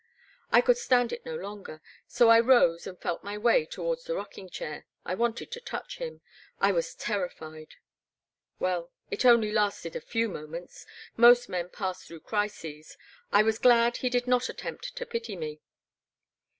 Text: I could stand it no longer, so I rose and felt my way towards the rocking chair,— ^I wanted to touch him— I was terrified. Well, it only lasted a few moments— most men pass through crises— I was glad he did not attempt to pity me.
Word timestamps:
I 0.51 0.61
could 0.61 0.77
stand 0.79 1.13
it 1.13 1.27
no 1.27 1.35
longer, 1.35 1.79
so 2.07 2.29
I 2.29 2.39
rose 2.39 2.87
and 2.87 2.99
felt 2.99 3.23
my 3.23 3.37
way 3.37 3.67
towards 3.67 4.05
the 4.05 4.15
rocking 4.15 4.49
chair,— 4.49 4.87
^I 5.05 5.15
wanted 5.15 5.51
to 5.51 5.59
touch 5.61 5.99
him— 5.99 6.21
I 6.59 6.71
was 6.71 6.95
terrified. 6.95 7.75
Well, 8.57 8.89
it 9.11 9.25
only 9.25 9.51
lasted 9.51 9.95
a 9.95 10.01
few 10.01 10.27
moments— 10.27 10.87
most 11.25 11.49
men 11.49 11.69
pass 11.69 12.03
through 12.03 12.21
crises— 12.21 12.97
I 13.31 13.43
was 13.43 13.59
glad 13.59 13.97
he 13.97 14.09
did 14.09 14.25
not 14.25 14.49
attempt 14.49 14.95
to 14.95 15.05
pity 15.05 15.35
me. 15.35 15.61